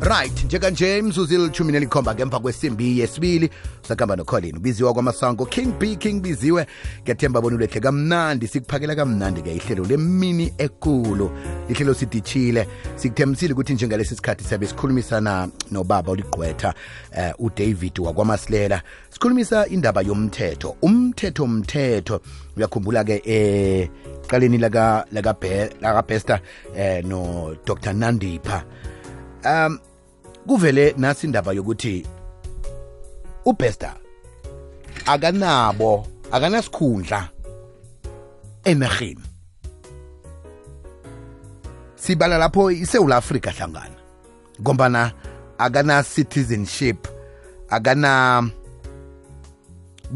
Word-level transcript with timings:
right 0.00 0.30
njekanje 0.52 0.98
imzuzu 0.98 1.34
ilithumi 1.34 1.72
nelikhomba 1.72 2.14
ngemva 2.14 2.38
kwesimbi 2.40 2.98
yesibili 3.00 3.50
sakuhamba 3.88 4.16
nocolin 4.16 4.56
ubiziwa 4.56 4.92
kwamasango 4.94 5.46
king 5.46 5.78
b 5.78 5.96
king 5.96 6.22
biziwe 6.22 6.66
ngiyathemba 7.02 7.40
bona 7.40 7.56
ulehle 7.56 7.80
kamnandi 7.80 8.46
sikuphakela 8.48 8.94
kamnandi-ke 8.94 9.54
ihlelo 9.54 9.84
lemini 9.84 10.52
ekulu 10.58 11.30
ihlelo 11.68 11.94
siditshile 11.94 12.68
sikuthembisile 12.96 13.52
ukuthi 13.52 13.74
njengalesi 13.74 14.16
sikhathi 14.16 14.44
siyabe 14.44 14.66
sikhulumisana 14.66 15.48
nobaba 15.70 16.12
oligqwetha 16.12 16.74
eh, 17.18 17.32
udavid 17.38 17.98
wakwamasilela 17.98 18.82
sikhulumisa 19.10 19.66
indaba 19.66 20.02
yomthetho 20.02 20.76
umthetho 20.82 21.46
mthetho 21.46 22.20
uyakhumbula-ke 22.56 23.22
eh, 23.24 23.88
qaleni 24.30 24.58
lakabesta 24.58 25.70
laka, 25.90 26.04
laka 26.10 26.40
eh, 26.76 27.04
no 27.04 27.54
dr 27.66 27.92
nandipha 27.92 28.64
um 29.46 29.72
kuvele 30.48 30.94
nasi 30.98 31.26
indaba 31.26 31.52
yokuthi 31.52 31.94
ubester 33.50 33.94
akanabo 35.06 36.06
akanasikhundla 36.32 37.20
enerhini 38.70 39.22
sibala 41.94 42.36
lapho 42.38 42.70
iSouth 42.70 43.12
Africa 43.12 43.50
hlangana 43.50 43.94
ngombana 44.60 45.02
akana 45.58 46.02
citizenship 46.02 47.08
akana 47.70 48.42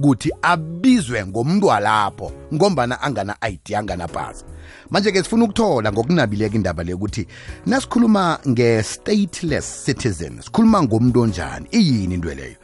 kuthi 0.03 0.31
abizwe 0.43 1.27
ngomntu 1.27 1.67
walapho 1.67 2.33
ngombana 2.55 3.01
angana-id 3.03 3.75
anganapasa 3.77 4.47
manje 4.91 5.13
ke 5.13 5.23
sifuna 5.23 5.45
ukuthola 5.45 5.93
ngokunabileka 5.93 6.55
indaba 6.55 6.83
le 6.85 6.95
ukuthi 6.95 7.27
nasikhuluma 7.67 8.39
nge-stateless 8.49 9.85
citizen 9.85 10.41
sikhuluma 10.41 10.83
ngomntu 10.83 11.21
onjani 11.21 11.67
iyini 11.73 12.15
into 12.15 12.35
leyo 12.35 12.57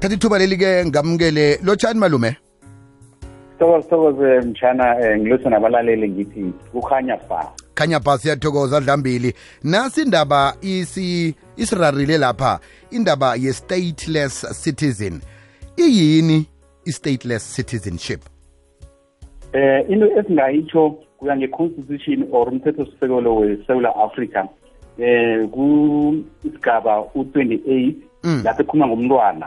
thatha 0.00 0.14
ithuba 0.14 0.38
leli-ke 0.38 0.84
ngamukele 0.86 1.58
lotshani 1.62 1.98
malume 2.00 2.36
sithokoze 3.58 3.82
sithokoze 3.82 4.40
mtshana 4.40 4.96
um 4.96 5.02
eh, 5.02 5.18
ngiluse 5.20 5.48
nabalaleli 5.48 6.08
ngithi 6.08 6.52
kukhanya 6.72 7.16
ba 7.28 7.52
khanya 7.74 8.00
ba 8.00 8.18
siyathokoza 8.18 8.80
dlambili 8.80 9.34
nasi 9.62 10.02
indaba 10.02 10.56
isirarile 10.62 12.18
lapha 12.18 12.60
indaba 12.90 13.36
ye-stateless 13.36 14.46
citizen 14.62 15.20
iyini 15.76 16.46
i-stateless 16.84 17.54
citizenship 17.56 18.20
eh 19.52 19.84
into 19.90 20.06
esingayitsho 20.20 20.90
kuya 21.18 21.36
nge-constitution 21.36 22.26
or 22.32 22.48
umthethosisekelo 22.48 23.36
we-south 23.36 23.86
africa 23.96 24.44
eh 24.98 25.48
kusigaba 25.48 27.00
u-28 27.14 27.92
mm. 28.24 28.42
lapho 28.44 28.62
ekhuluma 28.62 28.86
ngomntwana 28.86 29.46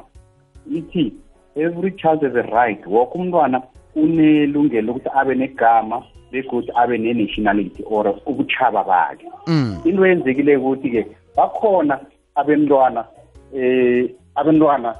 ithi 0.73 1.13
every 1.55 1.91
child 1.91 2.21
has 2.23 2.35
a 2.35 2.41
right 2.41 2.85
woke 2.87 3.17
umntwana 3.17 3.61
unelungelo 3.95 4.87
lokuthi 4.87 5.09
abe 5.15 5.35
negama 5.35 6.03
begodu 6.31 6.73
abe 6.75 6.97
ne-nationality 6.97 7.83
or 7.89 8.19
ubuchaba 8.25 8.83
bakhe 8.83 9.27
mm. 9.47 9.81
into 9.85 10.05
eyenzekile 10.05 10.57
ukuthi-ke 10.57 11.07
bakhona 11.35 11.99
abentwana 12.35 13.05
eh 13.53 14.09
abentwana 14.35 14.95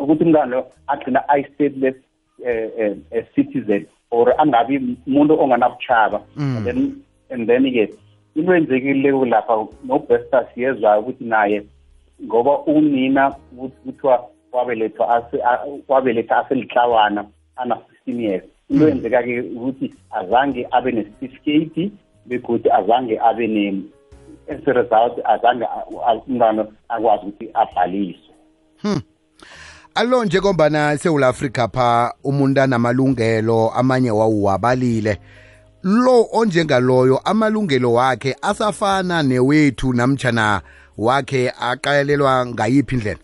ukuthi 0.00 0.22
umntwana 0.24 0.50
lo 0.56 0.60
agcina 0.92 1.20
ayi-stateless 1.32 1.96
um 2.44 3.02
citizen 3.34 3.86
or 4.10 4.34
angabi 4.38 4.76
umuntu 5.08 5.32
onganabuchaba 5.42 6.18
hmm. 6.36 6.64
then 6.64 6.78
and 7.30 7.46
then-ke 7.48 7.94
into 8.34 8.50
yenzekileko 8.54 9.24
lapha 9.26 9.54
nobestas 9.84 10.46
yezwayo 10.56 11.00
ukuthi 11.00 11.24
naye 11.24 11.64
ngoba 12.26 12.58
unina 12.58 13.30
kuthiwa 13.80 14.28
wabeletha 15.88 16.36
aselihlawana 16.36 17.24
ana-fifteen 17.56 18.20
years 18.20 18.42
into 18.70 18.82
hmm. 18.84 18.88
yenzeka-ke 18.88 19.40
ukuthi 19.56 19.94
azange 20.10 20.66
abe 20.70 20.92
ne-certificate 20.92 21.90
begothi 22.26 22.70
azange 22.70 23.18
abe 23.20 23.46
ne 23.46 23.66
as 24.48 24.60
a 24.68 24.72
result 24.80 25.18
azange 25.24 25.64
umntwana 26.26 26.66
akwazi 26.88 27.26
ukuthi 27.26 27.50
abhaliswe 27.54 28.30
hmm. 28.82 29.00
alo 29.94 30.24
njengombana 30.24 30.96
sewula 30.98 31.28
afrika 31.28 31.68
pha 31.68 32.14
umuntu 32.24 32.60
anamalungelo 32.60 33.70
amanye 33.74 34.10
wawuwabalile 34.10 35.18
lo 35.82 36.26
onjengaloyo 36.32 37.18
amalungelo 37.18 37.92
wakhe 37.92 38.36
asafana 38.42 39.22
newethu 39.22 39.92
namtshana 39.92 40.60
wakhe 40.98 41.52
aqalelwa 41.60 42.46
ngayiphi 42.46 42.94
indlela 42.94 43.18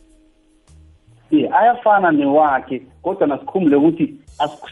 Eh, 1.32 1.48
ayafana 1.54 2.10
newakhe 2.12 2.82
kodwa 3.02 3.26
nasikhumbule 3.30 3.76
ukuthi 3.78 4.06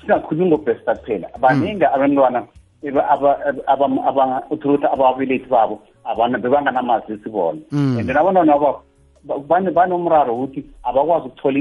singakhulumi 0.01 0.47
ngobesta 0.51 0.95
kuphela 0.99 1.29
baningi 1.41 1.85
hmm. 1.87 1.95
abantwana 1.95 2.41
eh, 2.83 4.51
utholukuthi 4.51 4.91
ababelethi 4.93 5.47
babo 5.51 5.79
abana 6.05 6.35
bebanganamazisi 6.43 7.29
bona 7.31 7.59
hmm. 7.71 7.99
and 8.03 8.07
then 8.11 8.17
abantwana 8.19 8.59
babo 9.25 9.71
banomraro 9.75 10.35
ukuthi 10.35 10.65
abakwazi 10.83 11.27
ukuthola 11.31 11.59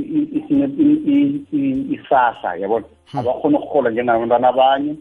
isahla 1.93 2.55
yabona 2.59 2.85
hmm. 3.11 3.19
abakhona 3.21 3.57
ukuhola 3.61 3.89
njengabantwana 3.93 4.47
abanye 4.49 4.95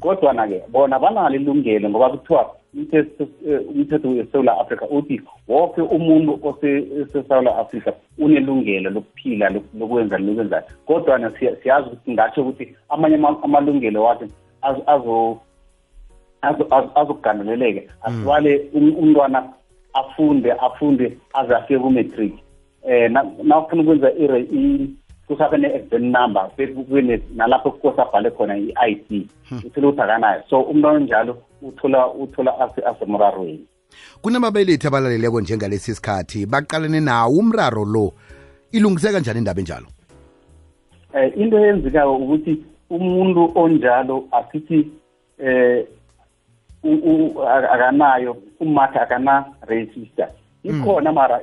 kodwana-ke 0.00 0.62
bona 0.72 0.96
banalo 0.98 1.34
ilungelo 1.36 1.90
ngoba 1.92 2.10
kuthiwa 2.16 2.50
Eh, 2.74 3.60
umthetho 3.68 4.08
wesewula 4.16 4.52
africa 4.62 4.82
uthi 4.96 5.16
woke 5.52 5.78
umuntu 5.96 6.32
osesewula 6.48 7.52
africa 7.62 7.90
unelungelo 8.24 8.88
lokuphila 8.96 9.46
lokwenza 9.76 10.16
lokwenzayo 10.18 10.62
kodwana 10.86 11.28
siyazi 11.36 11.86
ukuthi 11.86 12.00
singatsho 12.04 12.40
ukuthi 12.40 12.64
amanye 12.94 13.16
amalungelo 13.44 13.98
wakhe 14.06 14.24
azokugandeleleke 16.96 17.80
hmm. 17.80 17.90
asibale 18.06 18.52
um, 18.74 18.88
umntwana 19.02 19.38
afunde 19.94 20.48
afunde 20.66 21.06
aze 21.36 21.52
afike 21.54 21.76
ku 21.78 21.84
kumetric 21.84 22.32
um 22.32 22.92
eh, 22.92 23.06
nawufuna 23.12 23.82
ukwenza 23.82 24.10
kusabe 25.36 25.56
ne-exam 25.58 26.02
number 26.02 26.50
sekube 26.56 27.22
nalapho 27.34 27.70
kusabhale 27.70 28.30
khona 28.30 28.56
i-i 28.56 28.94
d 29.08 29.26
hmm. 29.48 29.58
uthole 29.66 29.86
ukuthi 29.88 30.02
akanayo 30.02 30.42
so 30.50 30.60
umuntu 30.60 30.90
onjalo 30.96 31.36
uthola 31.62 32.06
uthola 32.14 32.52
asemrarweni 32.86 33.66
kunababelethi 34.22 34.86
abalaleleko 34.86 35.40
njengalesi 35.40 35.94
sikhathi 35.94 36.46
baqalene 36.46 37.00
nawo 37.00 37.30
umraro 37.32 37.84
lo 37.84 38.12
ilungiseka 38.72 39.20
njani 39.20 39.38
indaba 39.38 39.60
enjalo 39.60 39.86
eh 41.14 41.32
into 41.36 41.56
eyenzekayo 41.58 42.16
ukuthi 42.16 42.62
umuntu 42.90 43.52
onjalo 43.54 44.28
asithi 44.32 44.88
eh 45.38 45.86
akanayo 47.72 48.36
umakhe 48.60 48.98
akana 48.98 49.44
register 49.68 50.28
hmm. 50.64 50.80
ikhona 50.80 51.12
mara 51.12 51.40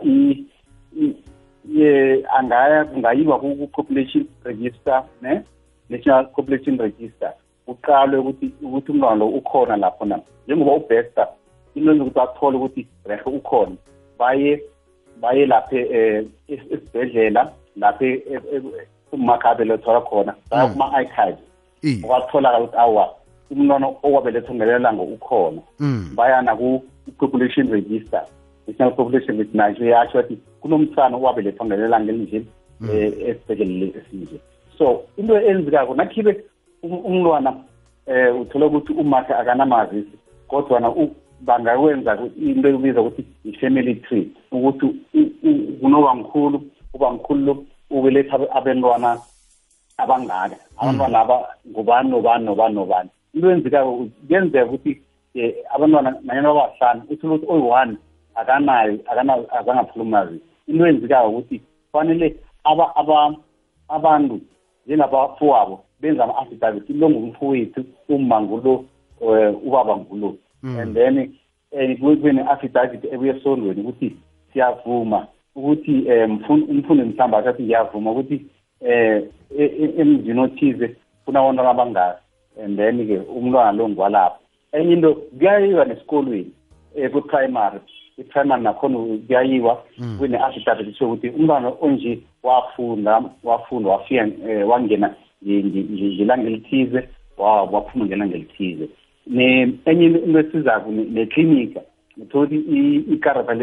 ye 1.80 2.24
angaya 2.38 2.86
kungayiwa 2.86 3.40
ku-population 3.40 4.26
register 4.44 5.04
ne 5.24 5.42
national 5.90 6.26
population 6.36 6.76
register 6.78 7.32
kuqalwe 7.66 8.18
ukuthi 8.20 8.48
ukuthi 8.66 8.90
umntwana 8.92 9.16
lo 9.22 9.26
ukhona 9.40 9.76
lapho 9.82 10.04
na 10.06 10.18
njengoba 10.48 10.72
ubester 10.82 11.28
into 11.76 11.90
enza 11.92 12.04
ukuthi 12.04 12.18
bathole 12.20 12.56
ukuthi 12.60 12.82
rehe 13.10 13.28
ukhona 13.40 13.76
baye 14.20 14.52
baye 15.22 15.44
lapha 15.52 15.78
eh, 15.78 16.26
esibhedlela 16.52 17.42
lapha 17.82 18.06
e-, 18.06 18.24
e-, 18.28 18.42
e-, 18.56 18.88
umakhabe 19.16 19.64
lethola 19.70 20.02
khona 20.10 20.32
baya 20.52 20.66
mm. 20.68 20.72
kuma-archive 20.74 21.38
okwatholakala 22.04 22.60
ukuthi 22.66 22.78
awa 22.86 23.06
umntwana 23.52 23.86
owabelethwa 24.08 24.54
ngelelanga 24.56 25.04
ukhona 25.16 25.62
mm. 25.80 26.00
baya 26.18 26.38
naku-population 26.42 27.68
register 27.72 28.24
i-national 28.70 28.96
population 28.98 29.38
list 29.38 29.54
nayo 29.58 29.86
yasho 29.94 30.18
ukuthi 30.20 30.38
kunomthana 30.62 31.16
owabelethwa 31.18 31.66
ngelelanga 31.66 32.12
elinje 32.14 32.40
mm. 32.82 32.90
eh, 32.94 33.14
esibhekele 33.30 33.88
esinje 34.00 34.38
so 34.78 34.88
into 35.18 35.34
eyenzekako 35.38 35.96
nakhibe 35.96 36.34
um-, 36.84 37.06
umntwana 37.10 37.52
um 38.08 38.36
uthole 38.42 38.66
ukuthi 38.66 38.92
umakhe 39.02 39.34
akanamazisi 39.34 40.16
kodwana 40.50 40.88
bangakwenza 41.42 42.12
into 42.48 42.68
ekubiza 42.70 43.02
ukuthi 43.02 43.24
i-family 43.50 43.96
tree 44.08 44.28
ukuthi 44.52 44.90
kunobamkhulu 45.82 46.58
ubamkhulu 46.94 47.40
lo 47.46 47.54
ubeletha 47.92 48.36
abentwana 48.58 49.18
abangaka 49.98 50.50
mm. 50.56 50.78
abantwana 50.78 51.18
aba 51.20 51.36
ngubani 51.72 52.10
nobani 52.12 52.46
nobani 52.46 52.76
nobani 52.76 53.10
into 53.34 53.50
yenzekako 53.50 53.90
kuyenzeka 54.28 54.66
ukuthi 54.66 54.90
um 54.92 55.00
abantwana 55.76 56.10
nanyana 56.24 56.54
babahlanu 56.54 57.02
uthole 57.10 57.34
ukuthi 57.36 57.52
oyi-one 57.54 57.96
akanayo 58.36 59.00
akangakhuluma 59.54 60.32
into 60.68 60.86
eyenzekayo 60.88 61.30
ukuthi 61.30 61.62
kufanele 61.92 62.36
abantu 63.90 64.42
njengabafowabo 64.88 65.84
benza 66.02 66.24
ama-affidavit 66.24 66.90
lo 66.90 67.10
ngumfowethu 67.10 67.82
uma 68.10 68.42
ngulo 68.42 68.86
um 69.22 69.56
ubaba 69.68 69.98
ngulo 69.98 70.38
mm. 70.64 70.80
and 70.80 70.94
then 70.96 71.16
um 71.74 71.92
kube 71.98 72.32
ne-affidavit 72.34 73.04
ebuye 73.12 73.34
esondweni 73.38 73.82
ukuthi 73.82 74.16
siyavuma 74.54 75.28
ukuthi 75.56 76.04
um 76.06 76.32
umfundi 76.50 77.04
mhlawumbe 77.04 77.38
athathi 77.38 77.64
ngiyavuma 77.64 78.12
ukuthi 78.12 78.46
um 78.82 79.24
emzini 80.02 80.40
othize 80.40 80.96
funa 81.26 81.40
abantwana 81.40 81.70
abangaka 81.72 82.20
and 82.64 82.78
then-ke 82.78 83.18
umntwana 83.28 83.72
lo 83.78 83.90
ngwalapho 83.90 84.40
enye 84.72 84.94
into 84.94 85.14
kuyayiwa 85.38 85.86
nesikolweni 85.86 86.52
ku-primary 87.12 87.80
i-primary 88.20 88.62
nakhona 88.64 88.98
kuyayiwa 89.00 89.84
mm. 89.98 90.18
kune-affidavit 90.20 90.98
sokuthi 90.98 91.30
umntwana 91.30 91.72
onje 91.82 92.20
wafunda 92.44 93.24
wafunda 93.44 93.90
wafika 93.90 94.24
um 94.24 94.70
wangena 94.70 95.14
ngelanga 95.46 96.48
elithize 96.48 97.08
waphuma 97.38 98.06
ngelanga 98.06 98.36
elithize 98.36 98.88
enye 99.86 100.06
into 100.06 100.40
esizako 100.40 100.92
neklinika 100.92 101.82
ngitholi 102.20 102.56
ikarata 103.14 103.58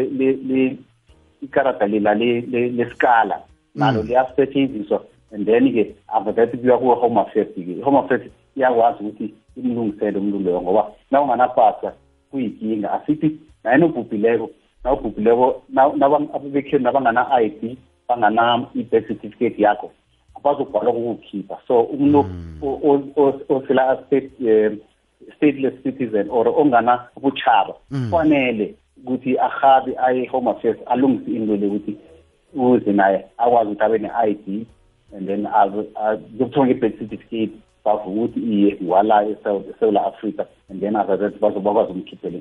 ikarata 1.41 1.87
lela 1.87 2.13
lesikala 2.15 3.35
mm. 3.37 3.41
nalo 3.79 4.03
liyasetshenziswa 4.03 5.03
and 5.35 5.45
then-ke 5.45 5.95
after 6.07 6.31
that 6.35 6.55
kuya 6.57 6.77
kuwe-home 6.77 7.19
affairs-ke 7.19 7.61
i-home 7.61 7.97
affairs 7.99 8.23
iyakwazi 8.55 8.97
ukuthi 9.03 9.33
imlungisele 9.57 10.17
umuntu 10.19 10.39
loyo 10.39 10.61
ngoba 10.61 10.91
na 11.11 11.21
unganapasa 11.21 11.93
kuyikinga 12.31 12.91
asithi 12.91 13.31
nayena 13.67 13.85
obhubhileko 13.85 14.47
nawubhubhileko 14.83 15.45
abebekhenu 16.35 16.83
nabangana-i 16.83 17.47
d 17.59 17.77
bangana-e-birth 18.07 19.07
certificate 19.07 19.57
yakho 19.63 19.87
bazobhalwa 20.43 20.91
kukukhipha 20.95 21.55
so 21.67 21.75
umuntu 21.95 22.21
hmm. 22.61 23.41
osela 23.55 23.83
eh, 24.11 24.71
stateless 25.35 25.75
citizen 25.83 26.27
or 26.29 26.45
ongana 26.61 26.95
buchaba 27.21 27.73
hmm. 27.91 28.03
kufanele 28.09 28.73
ukuthi 29.03 29.37
ahabe 29.39 29.91
aye 30.07 30.25
home 30.25 30.47
affairs 30.51 30.77
alungise 30.85 31.31
into 31.35 31.55
le 31.55 31.67
ukuthi 31.67 31.97
uze 32.55 32.91
naye 32.93 33.25
akwazi 33.37 33.69
ukuthi 33.69 33.83
abe 33.85 33.97
ne-i 33.97 34.33
d 34.33 34.65
and 35.17 35.27
then 35.27 35.43
kuyokuthiwa 35.47 36.65
nge-birth 36.67 36.97
certificate 36.99 37.51
bavuka 37.85 38.07
ukuthi 38.09 38.39
iye 38.39 38.77
wala 38.87 39.25
esewula 39.27 40.05
africa 40.05 40.45
and 40.69 40.79
then 40.81 40.95
azazathi 40.95 41.39
bazobakwazi 41.39 41.91
umkhiphele 41.91 42.37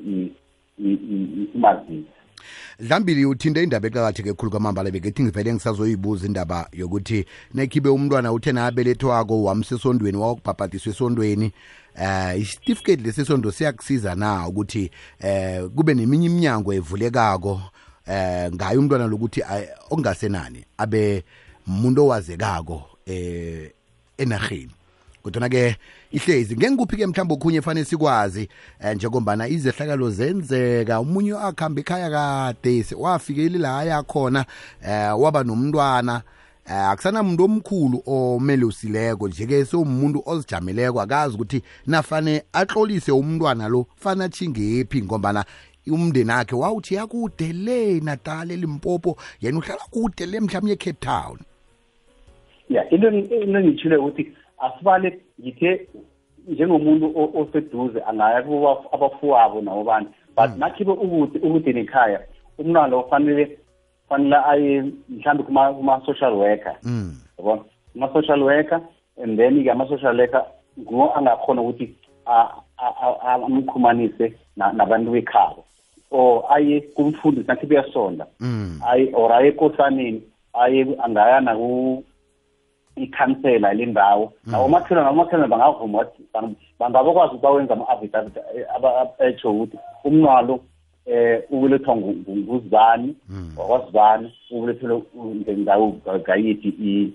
isimazisi 0.77 2.05
dlambili 2.81 3.25
uthinde 3.27 3.63
indaba 3.65 3.87
eqakatheke 3.89 4.29
ekhulu 4.31 4.51
kwamambala 4.51 4.91
bekethi 4.91 5.23
ngivele 5.23 5.55
ngisazoyibuza 5.55 6.27
indaba 6.27 6.69
yokuthi 6.73 7.25
nekhibe 7.55 7.89
umntwana 7.89 8.33
uthe 8.33 8.53
nabelethwako 8.53 9.43
wamsesondweni 9.43 10.19
wakubhabhadiswa 10.19 10.91
esondweni 10.93 11.49
um 11.99 12.05
uh, 12.05 12.41
isitifiketi 12.43 13.03
lesisondo 13.03 13.51
siyakusiza 13.51 14.15
na 14.15 14.49
ukuthi 14.49 14.91
um 15.25 15.65
uh, 15.65 15.73
kube 15.75 15.95
neminye 15.95 16.27
iminyango 16.27 16.75
evulekako 16.75 17.53
um 17.53 17.61
uh, 18.07 18.47
ngayo 18.55 18.79
umntwana 18.81 19.07
lokuthi 19.07 19.41
okungasenani 19.89 20.65
abe 20.79 21.25
muntu 21.67 22.03
owazekako 22.05 22.77
um 22.77 23.15
uh, 23.15 23.71
enaheni 24.19 24.73
kodwana-ke 25.27 25.75
ihlezi 26.13 26.57
ngengikuphi-ke 26.57 27.07
mhlawumbe 27.07 27.35
okhunye 27.35 27.63
fanele 27.63 27.85
sikwazi 27.85 28.49
um 28.85 28.91
njengombana 28.95 29.49
izehlakalo 29.49 30.11
zenzeka 30.11 31.01
umunye 31.01 31.35
akuhambe 31.35 31.81
ekhaya 31.81 32.11
kade 32.11 32.85
wafikeli 32.99 33.59
la 33.59 33.79
ayakhona 33.79 34.45
um 34.83 34.89
eh, 34.91 35.21
waba 35.21 35.45
nomntwana 35.45 36.23
Uh, 36.67 36.73
eh, 36.73 36.89
akusanamuntu 36.91 37.45
omkhulu 37.45 38.03
omelusileko 38.07 39.29
nje-ke 39.29 39.65
sewumuntu 39.65 40.23
ozijameleko 40.27 41.01
akazi 41.01 41.35
ukuthi 41.35 41.63
nafane 41.87 42.43
atlolise 42.53 43.13
umntwana 43.13 43.69
lo 43.69 43.87
fane 43.97 44.25
achingephi 44.25 45.03
ngombana 45.03 45.45
umndeni 45.87 46.33
akhe 46.33 46.55
wawuthi 46.55 46.95
yakude 46.95 47.53
le 47.53 48.01
natala 48.01 48.53
elimpopo 48.53 49.17
yena 49.41 49.59
uhlala 49.59 49.85
kude 49.91 50.27
le 50.27 50.41
mhlawumbe 50.41 50.73
e-cape 50.73 50.93
town 51.01 51.39
ya 52.69 52.83
yeah, 52.83 52.93
into 52.93 53.07
engithile 53.11 53.97
ukuthi 53.97 54.33
asibale 54.65 55.11
ngithe 55.41 55.73
njengomuntu 56.53 57.07
oseduze 57.41 58.01
angaya 58.11 58.41
kubo 58.47 58.69
abafowabo 58.95 59.59
nabo 59.67 59.83
bani 59.89 60.07
but 60.37 60.51
mm. 60.53 60.59
nakhibe 60.61 60.93
ukuthi 60.95 61.39
ukuthi 61.47 61.71
nekhaya 61.77 62.21
umntwana 62.61 62.89
lo 62.93 62.97
kufanele 63.05 63.45
kufanele 64.03 64.37
aye 64.53 64.73
mhlawumbe 65.11 65.43
kuma-social 65.77 66.33
worker 66.41 66.77
mm. 66.87 67.09
yabona 67.39 67.63
kuma-social 67.93 68.41
worker 68.47 68.81
and 69.23 69.37
then-ke 69.39 69.69
ama-social 69.73 70.15
worker 70.21 70.43
nguwo 70.81 71.07
angakhona 71.17 71.61
ukuthi 71.65 71.87
amqhumanise 73.27 74.33
nabantu 74.57 75.11
bekhabo 75.17 75.65
or 76.11 76.45
aye 76.51 76.81
kumfundisi 76.95 77.49
nakhibe 77.49 77.75
uyasonda 77.79 78.25
mm. 78.41 78.81
or 79.15 79.33
aye 79.33 79.49
ekosaneni 79.53 80.23
aye 80.55 80.87
angaya 81.05 81.41
ikhansela 82.97 83.73
lendawo 83.73 84.33
hmm. 84.45 84.53
nabomakhelwane 84.53 85.09
abomakhelwane 85.09 85.51
bangavuma 85.51 86.07
bangabakwazi 86.79 87.39
bawenza 87.43 87.75
ama-avidavit 87.75 88.37
etsho 89.19 89.51
ukuthi 89.53 89.79
umnqalo 90.05 90.55
um 90.55 90.61
eh, 91.07 91.43
ubelethwa 91.51 91.97
nguzibani 91.97 93.15
hmm. 93.29 93.53
wakwazibani 93.59 94.33
ubelethelwe 94.51 95.03
ngendawo 95.37 95.93
gayidi 96.27 97.13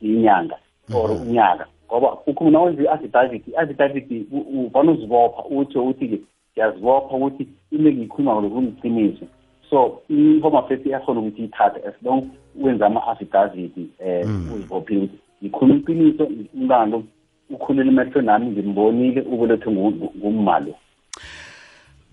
inyanga 0.00 0.56
hmm. 0.86 0.96
or 0.96 1.10
unyaka 1.10 1.66
ngoba 1.86 2.12
ukhuluma 2.26 2.62
wenza 2.62 2.82
i-affidavit 2.82 3.42
i-affidavit 3.48 4.06
ufane 4.32 4.92
uzibopha 4.92 5.42
utsho 5.44 5.82
ukuthi-ke 5.82 6.20
ngiyazibopha 6.52 7.14
ukuthi 7.16 7.48
into 7.70 7.88
engiyikhuluma 7.88 8.32
ngalo 8.34 8.48
kungiciniso 8.50 9.24
so 9.70 9.78
i-home 10.08 10.58
affairs 10.58 10.86
iyakhona 10.86 11.20
ukuthi 11.20 11.44
ithathe 11.44 11.78
as 11.88 11.94
long 12.04 12.22
wenza 12.60 12.86
ama-affidavit 12.86 13.76
um 13.76 13.88
eh, 13.98 14.24
uzibophile 14.54 14.96
ukuthi 15.04 15.21
ngikhuluma 15.42 15.76
iqiniso 15.80 16.24
umlalo 16.54 17.02
ukhulele 17.50 17.90
emehlo 17.90 18.20
nami 18.26 18.46
ngimbonile 18.46 19.20
ubelethwe 19.32 19.70
ngummalo 20.18 20.72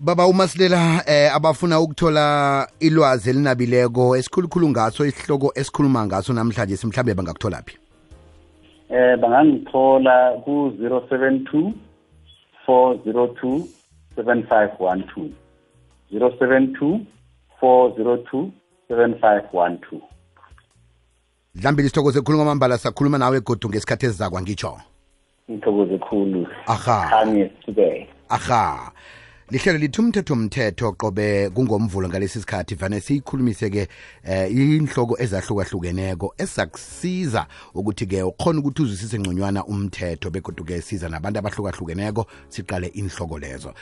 Baba 0.00 0.26
umasilela 0.26 1.04
eh 1.06 1.28
abafuna 1.36 1.80
ukuthola 1.84 2.26
ilwazi 2.88 3.26
elinabileko 3.30 4.04
esikhulukhulu 4.18 4.66
ngaso 4.72 5.02
isihloko 5.10 5.48
esikhuluma 5.60 6.00
ngaso 6.06 6.32
namhlanje 6.32 6.76
simhlambe 6.76 7.14
bangakuthola 7.14 7.58
phi 7.66 7.74
Eh 8.94 9.14
bangangithola 9.22 10.40
ku 10.44 10.72
072 10.80 11.72
402 12.66 13.62
7512 14.76 15.30
072 16.12 17.00
402 17.62 18.50
7512 18.90 20.10
dlambile 21.54 21.88
sithokoze 21.88 22.20
khulu 22.20 22.38
ngomambala 22.38 22.78
sakhuluma 22.78 23.18
nawe 23.18 23.40
godu 23.40 23.68
ngesikhathi 23.68 24.06
esizakwa 24.06 24.42
ngitsho 24.42 24.78
ngithokoze 25.50 25.98
khulu 25.98 26.46
aha 26.66 27.28
aha 28.28 28.92
lihlelo 29.50 29.78
lithi 29.78 30.00
umthetho 30.00 30.36
mthetho 30.36 30.92
qobe 30.92 31.50
kungomvulo 31.50 32.08
ngalesi 32.08 32.40
sikhathi 32.40 32.74
vane 32.74 33.00
siyikhulumise-ke 33.00 33.88
um 34.24 34.32
eh, 34.32 34.52
inhloko 34.52 35.18
ezahlukahlukeneko 35.22 36.34
esakusiza 36.38 37.46
ukuthi-ke 37.74 38.22
ukhona 38.22 38.58
ukuthi 38.60 38.82
uzwisise 38.82 39.18
ngconywana 39.18 39.64
umthetho 39.64 40.30
begoduke 40.30 40.80
siza 40.82 41.08
nabantu 41.08 41.38
abahlukahlukeneko 41.38 42.26
siqale 42.48 42.86
inhloko 42.86 43.38
lezo 43.38 43.74